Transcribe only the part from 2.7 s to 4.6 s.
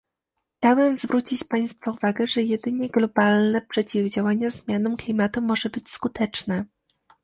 globalne przeciwdziałanie